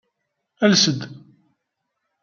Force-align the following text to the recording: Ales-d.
Ales-d. 0.63 0.99